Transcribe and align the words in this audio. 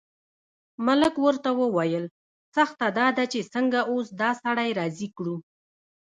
ملک 0.85 1.15
ورته 1.25 1.49
وویل 1.61 2.05
سخته 2.55 2.83
همدا 2.91 3.07
ده 3.17 3.23
چې 3.33 3.39
څنګه 3.53 3.79
اوس 3.91 4.07
دا 4.21 4.29
سړی 4.43 4.69
راضي 4.79 5.07
کړو. 5.17 5.35